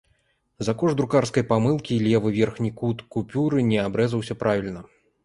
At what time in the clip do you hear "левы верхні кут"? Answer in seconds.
2.05-3.05